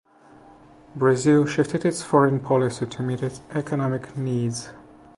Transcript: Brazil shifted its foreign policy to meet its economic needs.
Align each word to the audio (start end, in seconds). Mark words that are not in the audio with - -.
Brazil 0.95 1.45
shifted 1.45 1.85
its 1.85 2.01
foreign 2.01 2.39
policy 2.39 2.87
to 2.87 3.03
meet 3.03 3.21
its 3.21 3.41
economic 3.53 4.17
needs. 4.17 4.69